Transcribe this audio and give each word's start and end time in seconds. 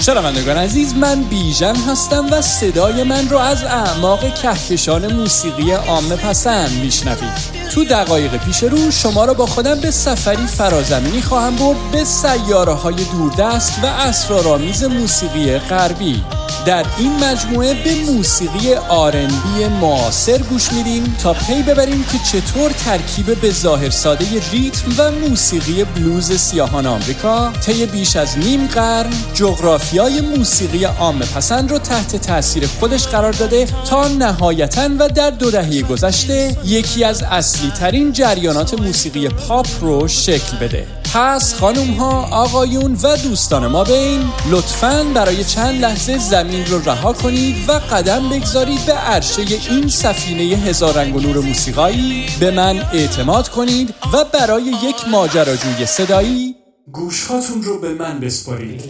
شنوندگان 0.00 0.56
عزیز 0.56 0.94
من 0.94 1.22
بیژن 1.22 1.76
هستم 1.76 2.26
و 2.32 2.42
صدای 2.42 3.02
من 3.02 3.28
رو 3.28 3.38
از 3.38 3.64
اعماق 3.64 4.34
کهکشان 4.34 5.12
موسیقی 5.12 5.72
عامه 5.72 6.16
پسند 6.16 6.72
میشنوید. 6.72 7.66
تو 7.74 7.84
دقایق 7.84 8.36
پیش 8.36 8.62
رو 8.62 8.90
شما 8.90 9.24
را 9.24 9.34
با 9.34 9.46
خودم 9.46 9.80
به 9.80 9.90
سفری 9.90 10.46
فرازمینی 10.46 11.22
خواهم 11.22 11.56
برد 11.56 11.76
به 11.92 12.04
سیاره 12.04 12.72
های 12.72 13.04
دوردست 13.04 13.78
و 13.82 13.86
اسرارآمیز 13.86 14.84
موسیقی 14.84 15.58
غربی. 15.58 16.22
در 16.66 16.86
این 16.98 17.24
مجموعه 17.24 17.74
به 17.84 17.94
موسیقی 17.94 18.74
آرنبی 18.74 19.64
معاصر 19.80 20.38
گوش 20.38 20.72
میدیم 20.72 21.16
تا 21.22 21.32
پی 21.32 21.62
ببریم 21.62 22.04
که 22.04 22.18
چطور 22.18 22.70
ترکیب 22.70 23.40
به 23.40 23.50
ظاهر 23.50 23.90
ساده 23.90 24.26
ریتم 24.52 24.92
و 24.98 25.10
موسیقی 25.10 25.84
بلوز 25.84 26.32
سیاهان 26.32 26.86
آمریکا 26.86 27.52
طی 27.52 27.86
بیش 27.86 28.16
از 28.16 28.38
نیم 28.38 28.66
قرن 28.66 29.12
جغرافیای 29.34 30.20
موسیقی 30.20 30.84
عامه 30.84 31.26
پسند 31.26 31.70
رو 31.70 31.78
تحت 31.78 32.16
تاثیر 32.16 32.66
خودش 32.66 33.06
قرار 33.06 33.32
داده 33.32 33.66
تا 33.90 34.08
نهایتا 34.08 34.88
و 34.98 35.08
در 35.08 35.30
دو 35.30 35.50
دهه 35.50 35.82
گذشته 35.82 36.56
یکی 36.64 37.04
از 37.04 37.22
اصلی 37.22 37.70
ترین 37.70 38.12
جریانات 38.12 38.80
موسیقی 38.80 39.28
پاپ 39.28 39.66
رو 39.80 40.08
شکل 40.08 40.56
بده. 40.56 40.95
پس 41.14 41.54
خانوم 41.54 41.90
ها 41.90 42.28
آقایون 42.30 42.96
و 43.02 43.16
دوستان 43.16 43.66
ما 43.66 43.84
بین 43.84 44.30
لطفا 44.50 45.06
برای 45.14 45.44
چند 45.44 45.80
لحظه 45.80 46.18
زمین 46.18 46.66
رو 46.66 46.78
رها 46.78 47.12
کنید 47.12 47.68
و 47.68 47.72
قدم 47.72 48.28
بگذارید 48.28 48.86
به 48.86 48.92
عرشه 48.92 49.42
این 49.70 49.88
سفینه 49.88 50.42
هزار 50.42 50.94
رنگ 50.94 51.16
و 51.16 51.20
نور 51.20 51.36
موسیقایی 51.36 52.26
به 52.40 52.50
من 52.50 52.78
اعتماد 52.92 53.48
کنید 53.48 53.94
و 54.12 54.24
برای 54.24 54.62
یک 54.62 55.08
ماجراجوی 55.10 55.86
صدایی 55.86 56.54
گوشهاتون 56.92 57.62
رو 57.62 57.80
به 57.80 57.94
من 57.94 58.20
بسپارید 58.20 58.82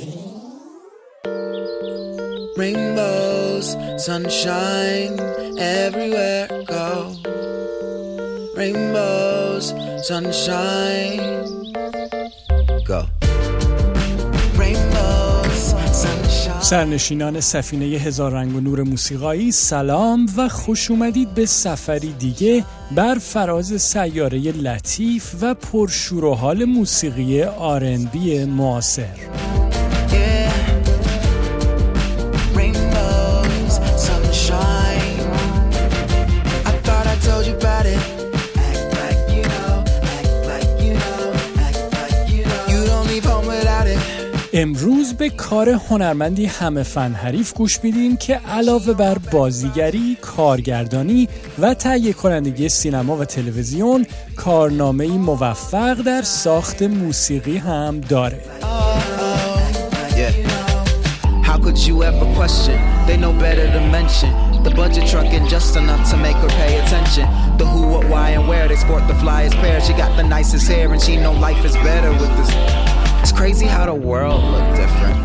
Rainbows, 2.56 3.76
sunshine, 4.06 5.20
everywhere 5.58 6.48
go. 6.66 7.12
Rainbows, 8.56 9.74
sunshine. 10.08 11.55
سرنشینان 16.60 17.40
سفینه 17.40 17.84
هزار 17.84 18.32
رنگ 18.32 18.56
و 18.56 18.60
نور 18.60 18.82
موسیقایی 18.82 19.52
سلام 19.52 20.26
و 20.36 20.48
خوش 20.48 20.90
اومدید 20.90 21.34
به 21.34 21.46
سفری 21.46 22.12
دیگه 22.12 22.64
بر 22.96 23.14
فراز 23.14 23.82
سیاره 23.82 24.38
لطیف 24.38 25.34
و 25.40 25.54
پرشور 25.54 26.24
و 26.24 26.34
حال 26.34 26.64
موسیقی 26.64 27.42
آرنبی 27.42 28.44
معاصر. 28.44 29.45
امروز 44.58 45.14
به 45.14 45.30
کار 45.30 45.68
هنرمندی 45.68 46.46
همه 46.46 46.82
فن 46.82 47.12
حریف 47.12 47.54
گوش 47.54 47.84
میدیم 47.84 48.16
که 48.16 48.34
علاوه 48.34 48.92
بر 48.92 49.18
بازیگری، 49.18 50.16
کارگردانی 50.20 51.28
و 51.58 51.74
تهیه 51.74 52.12
کنندگی 52.12 52.68
سینما 52.68 53.16
و 53.16 53.24
تلویزیون 53.24 54.06
کارنامه 54.36 55.08
موفق 55.08 55.94
در 55.94 56.22
ساخت 56.22 56.82
موسیقی 56.82 57.56
هم 57.56 58.00
داره. 58.00 58.40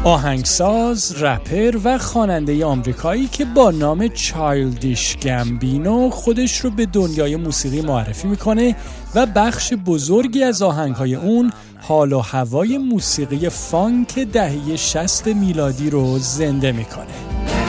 آهنگساز، 0.03 1.23
رپر 1.23 1.77
و 1.83 1.97
خواننده 1.97 2.65
آمریکایی 2.65 3.27
که 3.27 3.45
با 3.45 3.71
نام 3.71 4.07
چایلدیش 4.07 5.17
گمبینو 5.17 6.09
خودش 6.09 6.59
رو 6.59 6.69
به 6.69 6.85
دنیای 6.85 7.35
موسیقی 7.35 7.81
معرفی 7.81 8.27
می‌کنه 8.27 8.75
و 9.15 9.25
بخش 9.25 9.73
بزرگی 9.73 10.43
از 10.43 10.61
آهنگهای 10.61 11.15
اون 11.15 11.51
حال 11.79 12.13
و 12.13 12.19
هوای 12.19 12.77
موسیقی 12.77 13.49
فانک 13.49 14.19
دهه 14.19 14.75
60 14.75 15.27
میلادی 15.27 15.89
رو 15.89 16.19
زنده 16.19 16.71
می‌کنه. 16.71 17.60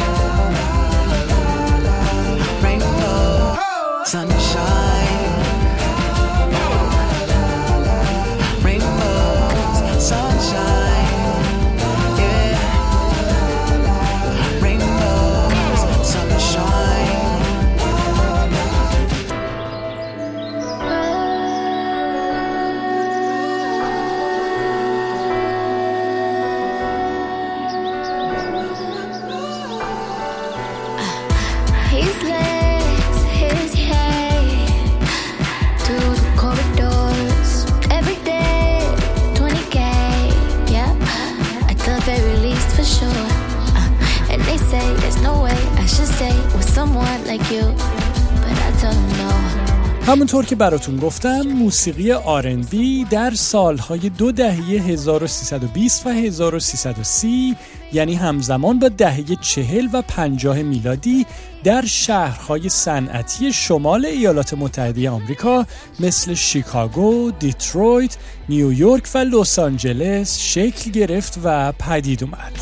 همونطور 50.06 50.44
که 50.44 50.56
براتون 50.56 50.96
گفتم 50.96 51.42
موسیقی 51.42 52.12
آرنبی 52.12 53.04
در 53.04 53.30
سالهای 53.30 54.08
دو 54.08 54.32
دهه 54.32 54.54
1320 54.54 56.06
و 56.06 56.10
1330 56.10 57.56
یعنی 57.92 58.14
همزمان 58.14 58.78
با 58.78 58.88
دهه 58.88 59.36
چهل 59.40 59.88
و 59.92 60.02
پنجاه 60.02 60.62
میلادی 60.62 61.26
در 61.64 61.84
شهرهای 61.86 62.68
صنعتی 62.68 63.52
شمال 63.52 64.06
ایالات 64.06 64.54
متحده 64.54 65.10
آمریکا 65.10 65.66
مثل 66.00 66.34
شیکاگو، 66.34 67.30
دیترویت، 67.30 68.16
نیویورک 68.48 69.08
و 69.14 69.18
لس 69.18 69.58
آنجلس 69.58 70.38
شکل 70.38 70.90
گرفت 70.90 71.38
و 71.44 71.72
پدید 71.72 72.24
اومد. 72.24 72.52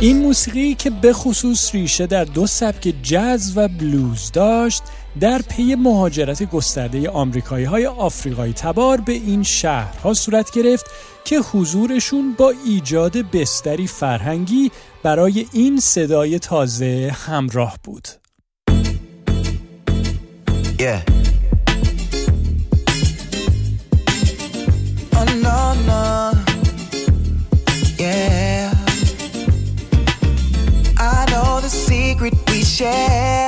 این 0.00 0.18
موسیقی 0.18 0.74
که 0.74 0.90
به 0.90 1.12
خصوص 1.12 1.74
ریشه 1.74 2.06
در 2.06 2.24
دو 2.24 2.46
سبک 2.46 2.94
جاز 3.02 3.56
و 3.56 3.68
بلوز 3.68 4.32
داشت 4.32 4.82
در 5.20 5.42
پی 5.42 5.74
مهاجرت 5.74 6.42
گسترده 6.42 7.10
آمریکایی 7.10 7.64
های 7.64 7.86
آفریقایی 7.86 8.52
تبار 8.52 9.00
به 9.00 9.12
این 9.12 9.42
شهرها 9.42 10.14
صورت 10.14 10.50
گرفت 10.50 10.86
که 11.24 11.38
حضورشون 11.38 12.34
با 12.38 12.52
ایجاد 12.66 13.16
بستری 13.16 13.86
فرهنگی 13.86 14.70
برای 15.02 15.46
این 15.52 15.80
صدای 15.80 16.38
تازه 16.38 17.16
همراه 17.26 17.78
بود. 17.84 18.08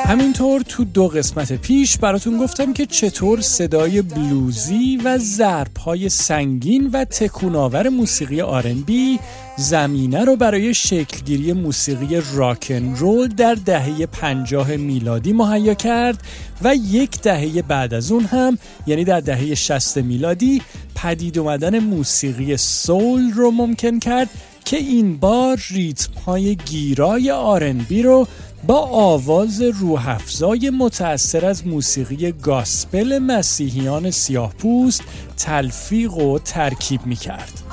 همینطور 0.07 0.61
تو 0.61 0.85
دو 0.85 1.09
قسمت 1.09 1.53
پیش 1.53 1.99
براتون 1.99 2.39
گفتم 2.39 2.73
که 2.73 2.87
چطور 2.87 3.41
صدای 3.41 4.03
بلوزی 4.03 5.01
و 5.05 5.19
ضربهای 5.19 6.09
سنگین 6.09 6.91
و 6.93 7.05
تکوناور 7.05 7.89
موسیقی 7.89 8.41
آرنبی 8.41 9.19
زمینه 9.57 10.25
رو 10.25 10.37
برای 10.37 10.75
شکلگیری 10.75 11.53
موسیقی 11.53 12.23
راکن 12.35 12.95
رول 12.97 13.29
در 13.29 13.55
دهه 13.55 14.07
پنجاه 14.07 14.77
میلادی 14.77 15.33
مهیا 15.33 15.75
کرد 15.75 16.23
و 16.63 16.75
یک 16.75 17.21
دهه 17.21 17.63
بعد 17.63 17.95
از 17.95 18.13
اون 18.13 18.25
هم 18.25 18.59
یعنی 18.87 19.05
در 19.05 19.21
دهه 19.21 19.55
60 19.55 19.99
میلادی 19.99 20.63
پدید 20.95 21.39
اومدن 21.39 21.79
موسیقی 21.79 22.57
سول 22.57 23.33
رو 23.33 23.51
ممکن 23.51 23.99
کرد 23.99 24.29
که 24.65 24.77
این 24.77 25.17
بار 25.17 25.61
ریتم 25.71 26.13
های 26.27 26.57
گیرای 26.57 27.31
آرنبی 27.31 28.03
رو 28.03 28.27
با 28.67 28.79
آواز 28.87 29.63
روحفزای 29.63 30.71
متأثر 30.71 31.47
از 31.47 31.67
موسیقی 31.67 32.33
گاسپل 32.33 33.19
مسیحیان 33.19 34.11
سیاه 34.11 34.53
پوست 34.55 35.03
تلفیق 35.37 36.15
و 36.15 36.39
ترکیب 36.39 37.07
می 37.07 37.17
کرد. 37.17 37.68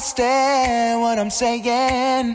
Understand 0.00 1.02
what 1.02 1.18
I'm 1.18 1.28
saying, 1.28 2.34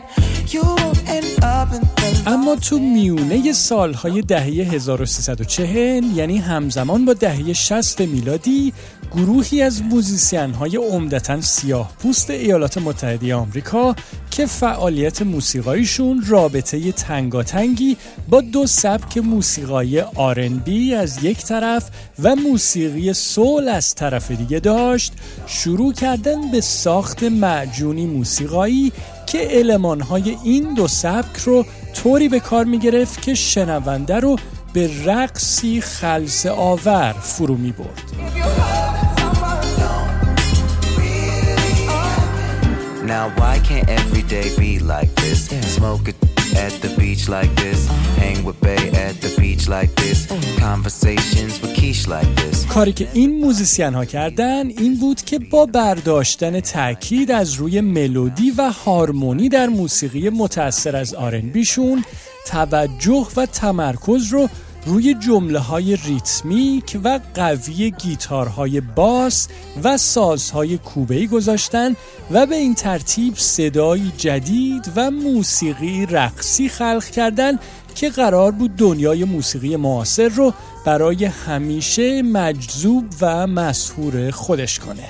اما 2.26 2.56
تو 2.56 2.78
میونه 2.78 3.52
سالهای 3.52 4.22
دهه 4.22 4.44
1340 4.44 6.04
یعنی 6.14 6.38
همزمان 6.38 7.04
با 7.04 7.12
دهه 7.12 7.52
60 7.52 8.00
میلادی 8.00 8.72
گروهی 9.12 9.62
از 9.62 9.82
موزیسین 9.82 10.54
های 10.54 10.76
عمدتا 10.76 11.40
سیاه 11.40 11.92
پوست 11.98 12.30
ایالات 12.30 12.78
متحده 12.78 13.34
آمریکا 13.34 13.94
که 14.30 14.46
فعالیت 14.46 15.22
موسیقایشون 15.22 16.24
رابطه 16.26 16.92
تنگاتنگی 16.92 17.96
با 18.28 18.40
دو 18.40 18.66
سبک 18.66 19.18
موسیقایی 19.18 20.00
آرنبی 20.00 20.94
از 20.94 21.24
یک 21.24 21.44
طرف 21.44 21.90
و 22.22 22.36
موسیقی 22.36 23.12
سول 23.12 23.68
از 23.68 23.94
طرف 23.94 24.30
دیگه 24.30 24.60
داشت 24.60 25.12
شروع 25.46 25.92
کردن 25.92 26.50
به 26.50 26.60
ساخت 26.60 27.22
معجونی 27.22 28.06
موسیقایی 28.06 28.92
که 29.26 29.58
المانهای 29.58 30.36
این 30.44 30.74
دو 30.74 30.88
سبک 30.88 31.36
رو 31.36 31.64
طوری 31.94 32.28
به 32.28 32.40
کار 32.40 32.64
می 32.64 32.78
گرفت 32.78 33.22
که 33.22 33.34
شنونده 33.34 34.20
رو 34.20 34.36
به 34.72 35.04
رقصی 35.04 35.80
خلص 35.80 36.46
آور 36.46 37.12
فرو 37.12 37.56
می 37.56 37.72
برد. 37.72 38.02
Now 43.06 43.26
why 43.40 43.56
can't 43.68 43.88
every 44.00 44.24
day 44.34 44.48
be 44.58 44.72
like 44.92 45.12
this? 45.22 45.40
Smoke 45.76 46.08
it 46.08 46.16
at 46.64 46.72
the 46.82 46.90
beach 47.00 47.24
like 47.28 47.52
this. 47.62 47.80
Hang 48.22 48.38
with 48.46 48.58
Bay 48.60 48.82
at 49.06 49.14
the 49.24 49.32
beach 49.40 49.64
like 49.68 49.92
this. 50.02 50.18
Conversations 50.68 51.52
with 51.60 51.72
Keish 51.78 52.02
like 52.08 52.30
this. 52.36 52.66
کاری 52.68 52.92
که 52.92 53.08
این 53.12 53.40
موزیسین 53.40 53.94
ها 53.94 54.04
کردن 54.04 54.66
این 54.66 54.96
بود 54.96 55.22
که 55.22 55.38
با 55.38 55.66
برداشتن 55.66 56.60
تاکید 56.60 57.30
از 57.30 57.54
روی 57.54 57.80
ملودی 57.80 58.50
و 58.50 58.70
هارمونی 58.70 59.48
در 59.48 59.66
موسیقی 59.66 60.30
متأثر 60.30 60.96
از 60.96 61.14
R&B 61.14 61.53
شون 61.53 62.04
توجه 62.46 63.26
و 63.36 63.46
تمرکز 63.46 64.32
رو 64.32 64.48
روی 64.86 65.14
جمله 65.14 65.58
های 65.58 65.96
ریتمیک 65.96 66.98
و 67.04 67.20
قوی 67.34 67.90
گیتارهای 67.90 68.80
باس 68.80 69.48
و 69.84 69.96
سازهای 69.96 70.78
کوبه‌ای 70.78 71.26
گذاشتن 71.26 71.96
و 72.30 72.46
به 72.46 72.56
این 72.56 72.74
ترتیب 72.74 73.34
صدایی 73.36 74.12
جدید 74.16 74.92
و 74.96 75.10
موسیقی 75.10 76.06
رقصی 76.06 76.68
خلق 76.68 77.04
کردن 77.04 77.58
که 77.94 78.10
قرار 78.10 78.52
بود 78.52 78.76
دنیای 78.76 79.24
موسیقی 79.24 79.76
معاصر 79.76 80.28
رو 80.28 80.52
برای 80.84 81.24
همیشه 81.24 82.22
مجذوب 82.22 83.04
و 83.20 83.46
مسهور 83.46 84.30
خودش 84.30 84.78
کنه. 84.78 85.08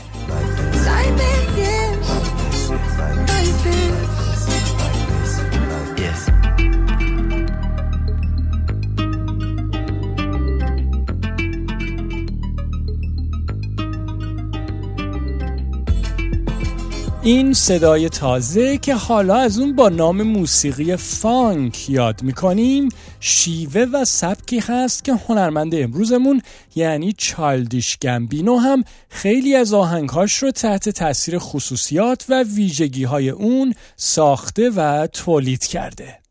این 17.26 17.52
صدای 17.52 18.08
تازه 18.08 18.78
که 18.78 18.94
حالا 18.94 19.36
از 19.36 19.58
اون 19.58 19.76
با 19.76 19.88
نام 19.88 20.22
موسیقی 20.22 20.96
فانک 20.96 21.90
یاد 21.90 22.22
می‌کنیم 22.22 22.88
شیوه 23.20 23.86
و 23.92 24.04
سبکی 24.04 24.58
هست 24.58 25.04
که 25.04 25.14
هنرمند 25.14 25.74
امروزمون 25.74 26.42
یعنی 26.74 27.12
چالدیش 27.12 27.98
گمبینو 27.98 28.56
هم 28.56 28.84
خیلی 29.08 29.54
از 29.54 29.74
آهنگهاش 29.74 30.36
رو 30.36 30.50
تحت 30.50 30.88
تاثیر 30.88 31.38
خصوصیات 31.38 32.26
و 32.28 32.42
ویژگی 32.42 33.04
های 33.04 33.30
اون 33.30 33.74
ساخته 33.96 34.70
و 34.70 35.06
تولید 35.06 35.64
کرده. 35.64 36.25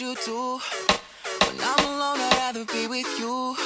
You 0.00 0.14
do. 0.24 0.60
When 1.46 1.60
I'm 1.60 1.84
alone, 1.84 2.20
I'd 2.20 2.34
rather 2.34 2.64
be 2.64 2.86
with 2.86 3.18
you. 3.18 3.56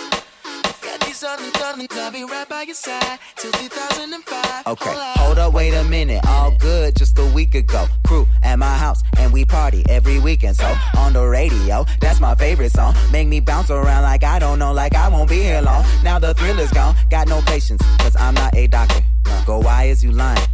I'll 2.02 2.10
be 2.10 2.24
right 2.24 2.48
by 2.48 2.62
your 2.62 2.74
side 2.74 3.18
till 3.36 3.52
2005. 3.52 4.66
Okay, 4.66 5.12
hold 5.16 5.38
up, 5.38 5.52
wait 5.52 5.72
a 5.72 5.84
minute. 5.84 6.20
All 6.26 6.50
good 6.58 6.96
just 6.96 7.18
a 7.18 7.24
week 7.26 7.54
ago. 7.54 7.86
Crew 8.04 8.26
at 8.42 8.58
my 8.58 8.76
house, 8.76 9.02
and 9.18 9.32
we 9.32 9.44
party 9.44 9.84
every 9.88 10.18
weekend. 10.18 10.56
So 10.56 10.74
on 10.96 11.12
the 11.12 11.24
radio, 11.24 11.86
that's 12.00 12.20
my 12.20 12.34
favorite 12.34 12.72
song. 12.72 12.94
Make 13.12 13.28
me 13.28 13.40
bounce 13.40 13.70
around 13.70 14.02
like 14.02 14.24
I 14.24 14.38
don't 14.40 14.58
know, 14.58 14.72
like 14.72 14.94
I 14.94 15.08
won't 15.08 15.30
be 15.30 15.42
here 15.42 15.62
long. 15.62 15.84
Now 16.02 16.18
the 16.18 16.34
thrill 16.34 16.58
is 16.58 16.72
gone. 16.72 16.96
Got 17.08 17.28
no 17.28 17.40
patience, 17.42 17.82
cause 17.98 18.16
I'm 18.16 18.34
not 18.34 18.56
a 18.56 18.66
doctor. 18.66 19.02
Go, 19.46 19.60
why 19.60 19.84
is 19.84 20.02
you 20.02 20.10
lying? 20.10 20.51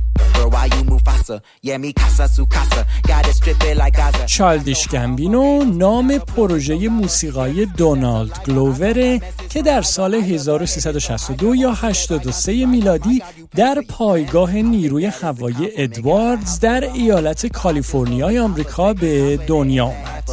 چالدیش 4.26 4.88
گمبینو 4.88 5.64
نام 5.64 6.18
پروژه 6.18 6.88
موسیقایی 6.88 7.66
دونالد 7.66 8.44
گلووره 8.46 9.20
که 9.48 9.62
در 9.62 9.82
سال 9.82 10.14
1362 10.14 11.54
یا 11.54 11.72
83 11.72 12.66
میلادی 12.66 13.22
در 13.56 13.82
پایگاه 13.88 14.54
نیروی 14.54 15.06
هوایی 15.06 15.68
ادواردز 15.76 16.60
در 16.60 16.84
ایالت 16.92 17.46
کالیفرنیای 17.46 18.38
آمریکا 18.38 18.94
به 18.94 19.36
دنیا 19.36 19.84
آمد. 19.84 20.24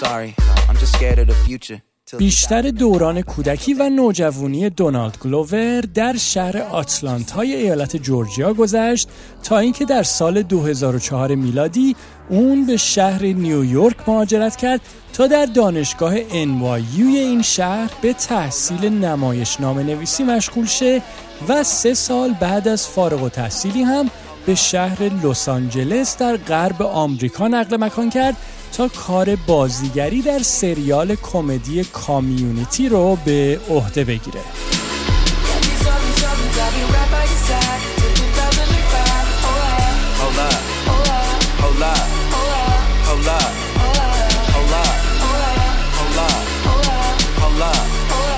Sorry, 0.00 0.34
I'm 0.68 0.76
just 0.76 0.92
scared 0.92 1.18
of 1.18 1.26
the 1.26 1.34
future. 1.34 1.87
بیشتر 2.16 2.62
دوران 2.62 3.22
کودکی 3.22 3.74
و 3.74 3.88
نوجوانی 3.88 4.70
دونالد 4.70 5.18
گلوور 5.18 5.80
در 5.80 6.16
شهر 6.16 6.58
آتلانتای 6.58 7.54
ایالت 7.54 7.96
جورجیا 7.96 8.54
گذشت 8.54 9.08
تا 9.42 9.58
اینکه 9.58 9.84
در 9.84 10.02
سال 10.02 10.42
2004 10.42 11.34
میلادی 11.34 11.96
اون 12.28 12.66
به 12.66 12.76
شهر 12.76 13.22
نیویورک 13.22 13.96
مهاجرت 14.08 14.56
کرد 14.56 14.80
تا 15.12 15.26
در 15.26 15.46
دانشگاه 15.46 16.16
NYU 16.20 17.00
این 17.00 17.42
شهر 17.42 17.90
به 18.02 18.12
تحصیل 18.12 18.88
نمایشنامه 18.88 19.82
نویسی 19.82 20.24
مشغول 20.24 20.66
شه 20.66 21.02
و 21.48 21.62
سه 21.62 21.94
سال 21.94 22.34
بعد 22.40 22.68
از 22.68 22.88
فارغ 22.88 23.22
و 23.22 23.28
تحصیلی 23.28 23.82
هم 23.82 24.10
به 24.48 24.54
شهر 24.54 25.02
لس 25.02 25.48
آنجلس 25.48 26.16
در 26.16 26.36
غرب 26.36 26.82
آمریکا 26.82 27.48
نقل 27.48 27.76
مکان 27.76 28.10
کرد 28.10 28.36
تا 28.72 28.88
کار 28.88 29.36
بازیگری 29.36 30.22
در 30.22 30.38
سریال 30.38 31.14
کمدی 31.14 31.84
کامیونیتی 31.84 32.88
رو 32.88 33.18
به 33.24 33.60
عهده 33.70 34.04
بگیره. 34.04 34.40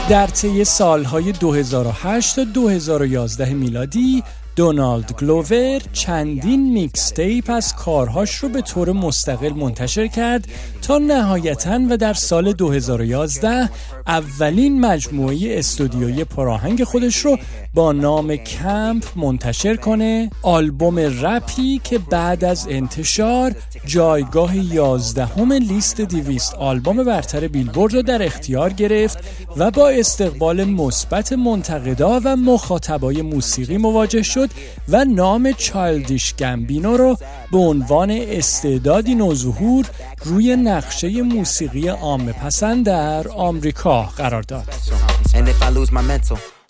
در 0.09 0.26
طی 0.26 0.64
سالهای 0.64 1.33
2008 1.33 2.37
تا 2.37 2.45
2011 2.45 3.55
میلادی 3.55 4.23
دونالد 4.61 5.12
گلوور 5.12 5.81
چندین 5.93 6.73
mixtape 6.73 7.50
از 7.50 7.76
کارهاش 7.76 8.35
رو 8.35 8.49
به 8.49 8.62
طور 8.62 8.93
مستقل 8.93 9.52
منتشر 9.52 10.07
کرد 10.07 10.49
تا 10.83 10.99
نهایتا 10.99 11.81
و 11.91 11.97
در 11.97 12.15
سال 12.15 12.53
2011 12.53 13.71
اولین 14.07 14.81
مجموعه 14.81 15.59
استودیویی 15.59 16.25
پراهنگ 16.25 16.85
خودش 16.85 17.17
رو 17.17 17.39
با 17.75 17.93
نام 17.93 18.37
کمپ 18.37 19.05
منتشر 19.17 19.77
کنه. 19.77 20.31
آلبوم 20.43 20.99
رپی 20.99 21.81
که 21.85 21.99
بعد 21.99 22.45
از 22.45 22.67
انتشار 22.71 23.55
جایگاه 23.87 24.57
11 24.57 25.39
لیست 25.59 26.01
دویست 26.00 26.55
آلبوم 26.55 27.05
برتر 27.05 27.49
بیلبورد 27.49 27.95
رو 27.95 28.03
در 28.03 28.23
اختیار 28.23 28.73
گرفت 28.73 29.19
و 29.57 29.71
با 29.71 29.89
استقبال 29.89 30.65
مثبت 30.65 31.33
منتقدا 31.33 32.21
و 32.25 32.37
مخاطبای 32.37 33.23
موسیقی 33.23 33.77
مواجه 33.77 34.23
شد 34.23 34.51
و 34.89 35.05
نام 35.05 35.53
چالدیش 35.53 36.35
گمبینو 36.35 36.97
رو 36.97 37.17
به 37.53 37.59
عنوان 37.59 38.11
استعدادی 38.11 39.15
نوظهور 39.15 39.87
روی 40.25 40.57
نقشه 40.71 41.23
موسیقی 41.23 41.89
عام 41.89 42.33
پسند 42.33 42.87
در 42.87 43.29
آمریکا 43.29 44.03
قرار 44.03 44.43
داد. 44.43 44.75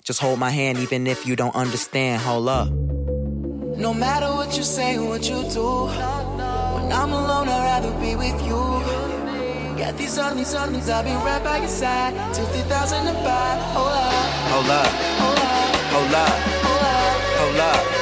Just 0.08 0.20
hold 0.24 0.38
my 0.46 0.52
hand 0.60 0.76
even 0.84 1.06
if 1.14 1.20
you 1.28 1.34
don't 1.42 1.56
understand. 1.64 2.16
Hold 2.26 2.48
up. 2.60 2.68
No 3.86 3.92
matter 4.04 4.30
what 4.38 4.50
you 4.58 4.64
say, 4.76 4.90
what 5.10 5.22
you 5.30 5.38
do. 5.56 5.68
When 6.74 6.86
I'm 7.00 7.12
alone, 7.20 7.48
I'd 7.56 7.64
rather 7.70 7.92
be 8.04 8.12
with 8.24 8.38
you. 8.48 8.62
Got 9.80 9.92
these 10.00 10.16
on 10.24 10.32
these 10.38 10.54
on 10.60 10.68
these, 10.74 10.88
I'll 10.94 11.06
be 11.10 11.14
right 11.28 11.42
by 11.48 11.58
your 11.64 11.74
side 11.82 12.12
till 12.34 12.48
2005. 12.52 13.58
Hold 13.76 13.94
up. 14.04 14.12
Hold 14.52 14.70
up. 14.80 14.92
Hold 15.22 15.40
up. 15.52 15.64
Hold 15.94 16.14
up. 16.24 16.36
Hold 16.66 16.82
up. 16.92 17.20
Hold 17.40 17.60
up. 17.72 17.99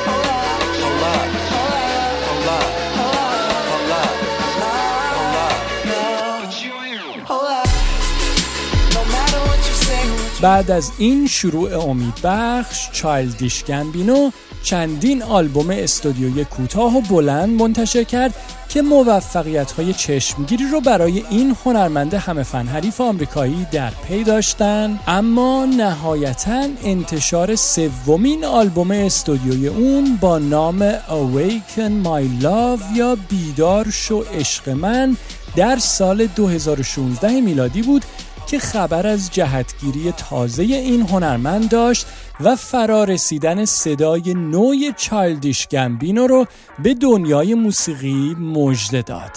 بعد 10.41 10.71
از 10.71 10.91
این 10.99 11.27
شروع 11.27 11.89
امیدبخش 11.89 12.89
چایلدیش 12.93 13.65
گمبینو 13.65 14.31
چندین 14.63 15.23
آلبوم 15.23 15.71
استودیوی 15.71 16.45
کوتاه 16.45 16.97
و 16.97 17.01
بلند 17.01 17.63
منتشر 17.63 18.05
کرد 18.05 18.35
که 18.69 18.83
موفقیت 18.83 19.73
های 19.73 19.93
چشمگیری 19.93 20.65
رو 20.73 20.81
برای 20.81 21.25
این 21.31 21.57
هنرمند 21.65 22.15
همه 22.15 22.43
فن 22.43 22.67
حریف 22.67 23.01
آمریکایی 23.01 23.67
در 23.73 23.91
پی 23.91 24.25
داشتن. 24.25 25.01
اما 25.07 25.65
نهایتا 25.65 26.67
انتشار 26.85 27.57
سومین 27.57 28.45
آلبوم 28.45 28.91
استودیوی 28.91 29.69
اون 29.69 30.17
با 30.21 30.39
نام 30.39 30.93
Awaken 30.93 32.05
My 32.05 32.43
Love 32.45 32.97
یا 32.97 33.17
بیدار 33.29 33.91
شو 33.91 34.25
عشق 34.35 34.69
من 34.69 35.17
در 35.57 35.79
سال 35.79 36.27
2016 36.27 37.41
میلادی 37.41 37.83
بود 37.83 38.05
که 38.49 38.59
خبر 38.59 39.07
از 39.07 39.31
جهتگیری 39.31 40.13
تازه 40.13 40.63
این 40.63 41.03
هنرمند 41.03 41.71
داشت 41.71 42.07
و 42.41 42.57
فرارسیدن 42.57 43.65
صدای 43.65 44.35
نوی 44.35 44.93
چالدیش 44.97 45.69
گمبینو 45.69 46.27
رو 46.27 46.47
به 46.83 46.95
دنیای 46.95 47.55
موسیقی 47.55 48.35
مژده 48.35 49.03
داد. 49.03 49.31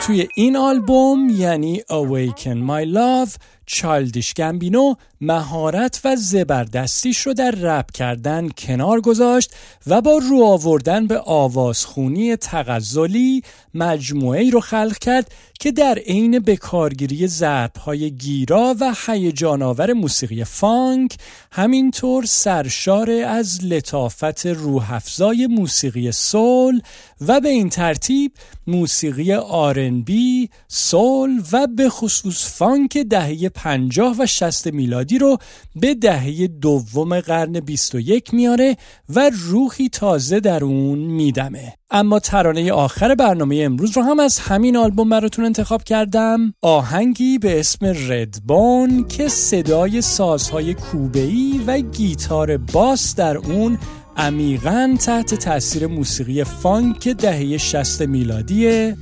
توی 0.00 0.28
این 0.34 0.56
آلبوم 0.56 1.28
یعنی 1.30 1.80
Awaken 1.80 2.68
My 2.68 2.94
Love 2.94 3.30
چالدیش 3.66 4.34
گمبینو 4.34 4.94
مهارت 5.20 6.00
و 6.04 6.16
زبردستیش 6.16 7.18
رو 7.18 7.34
در 7.34 7.50
رپ 7.50 7.90
کردن 7.90 8.48
کنار 8.48 9.00
گذاشت 9.00 9.54
و 9.86 10.00
با 10.00 10.20
رو 10.28 10.44
آوردن 10.44 11.06
به 11.06 11.20
آوازخونی 11.20 12.36
تغزلی 12.36 13.42
مجموعه 13.74 14.40
ای 14.40 14.50
رو 14.50 14.60
خلق 14.60 14.98
کرد 14.98 15.32
که 15.60 15.72
در 15.72 15.98
عین 15.98 16.38
بکارگیری 16.38 17.26
ضربهای 17.26 18.10
گیرا 18.10 18.74
و 18.80 18.94
هیجانآور 19.06 19.92
موسیقی 19.92 20.44
فانک 20.44 21.16
همینطور 21.52 22.24
سرشار 22.24 23.10
از 23.10 23.64
لطافت 23.64 24.46
روحافزای 24.46 25.46
موسیقی 25.46 26.12
سول 26.12 26.80
و 27.20 27.40
به 27.40 27.48
این 27.48 27.68
ترتیب 27.68 28.32
موسیقی 28.66 29.34
آرنبی، 29.34 30.50
سول 30.68 31.42
و 31.52 31.66
به 31.66 31.88
خصوص 31.88 32.58
فانک 32.58 32.98
دهه 32.98 33.48
50 33.56 34.16
و 34.18 34.26
60 34.26 34.66
میلادی 34.66 35.18
رو 35.18 35.38
به 35.76 35.94
دهه 35.94 36.46
دوم 36.46 37.20
قرن 37.20 37.60
21 37.60 38.34
میاره 38.34 38.76
و 39.08 39.30
روحی 39.34 39.88
تازه 39.88 40.40
در 40.40 40.64
اون 40.64 40.98
میدمه. 40.98 41.74
اما 41.90 42.18
ترانه 42.18 42.72
آخر 42.72 43.14
برنامه 43.14 43.60
امروز 43.64 43.96
رو 43.96 44.02
هم 44.02 44.20
از 44.20 44.38
همین 44.38 44.76
آلبوم 44.76 45.08
براتون 45.08 45.44
انتخاب 45.44 45.84
کردم. 45.84 46.54
آهنگی 46.62 47.38
به 47.38 47.60
اسم 47.60 47.86
ردبون 47.86 49.08
که 49.08 49.28
صدای 49.28 50.02
سازهای 50.02 50.74
کوبه‌ای 50.74 51.60
و 51.66 51.78
گیتار 51.78 52.56
باس 52.56 53.14
در 53.14 53.36
اون 53.36 53.78
عمیقا 54.16 54.96
تحت 55.04 55.34
تاثیر 55.34 55.86
موسیقی 55.86 56.44
فانک 56.44 57.08
دهه 57.08 57.58
60 57.58 58.02
میلادیه. 58.02 58.96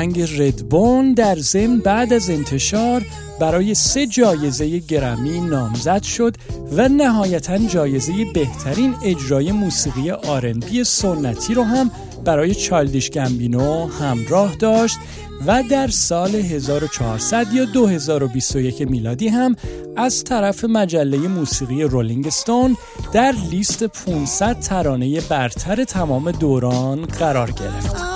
آهنگ 0.00 0.40
ردبون 0.40 1.14
در 1.14 1.38
ضمن 1.38 1.78
بعد 1.78 2.12
از 2.12 2.30
انتشار 2.30 3.02
برای 3.40 3.74
سه 3.74 4.06
جایزه 4.06 4.78
گرمی 4.78 5.40
نامزد 5.40 6.02
شد 6.02 6.36
و 6.76 6.88
نهایتا 6.88 7.58
جایزه 7.58 8.12
بهترین 8.34 8.94
اجرای 9.04 9.52
موسیقی 9.52 10.10
آرنبی 10.10 10.84
سنتی 10.84 11.54
رو 11.54 11.62
هم 11.62 11.90
برای 12.24 12.54
چالدیش 12.54 13.10
گمبینو 13.10 13.86
همراه 13.86 14.54
داشت 14.54 14.98
و 15.46 15.62
در 15.70 15.88
سال 15.88 16.34
1400 16.34 17.52
یا 17.52 17.64
2021 17.64 18.82
میلادی 18.82 19.28
هم 19.28 19.56
از 19.96 20.24
طرف 20.24 20.64
مجله 20.64 21.18
موسیقی 21.18 21.82
رولینگ 21.82 22.26
استون 22.26 22.76
در 23.12 23.34
لیست 23.50 23.84
500 23.84 24.60
ترانه 24.60 25.20
برتر 25.20 25.84
تمام 25.84 26.30
دوران 26.30 27.06
قرار 27.06 27.50
گرفت. 27.50 28.09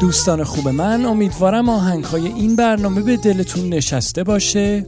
دوستان 0.00 0.44
خوب 0.44 0.68
من 0.68 1.04
امیدوارم 1.04 1.68
آهنگ 1.68 2.04
های 2.04 2.26
این 2.26 2.56
برنامه 2.56 3.00
به 3.00 3.16
دلتون 3.16 3.68
نشسته 3.68 4.24
باشه. 4.24 4.86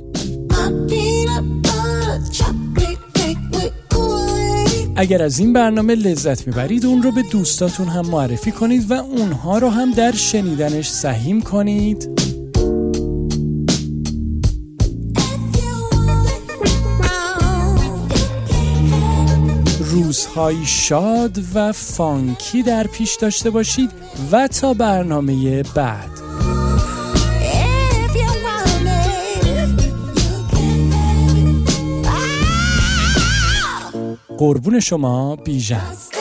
اگر 4.97 5.23
از 5.23 5.39
این 5.39 5.53
برنامه 5.53 5.95
لذت 5.95 6.47
می‌برید 6.47 6.87
اون 6.87 7.03
رو 7.03 7.13
به 7.13 7.23
دوستاتون 7.23 7.89
هم 7.89 8.07
معرفی 8.07 8.53
کنید 8.53 8.91
و 8.91 8.95
اونها 8.95 9.59
رو 9.59 9.69
هم 9.69 9.91
در 9.91 10.13
شنیدنش 10.13 10.89
سهیم 10.89 11.43
کنید. 11.43 12.32
روزهای 19.93 20.67
شاد 20.67 21.39
و 21.55 21.73
فانکی 21.73 22.63
در 22.63 22.87
پیش 22.87 23.17
داشته 23.17 23.51
باشید 23.51 23.91
و 24.33 24.49
تا 24.49 24.75
برنامه 24.75 25.63
بعد. 25.63 26.11
قربون 34.39 34.81
شما 34.81 35.37
بیژن. 35.37 36.12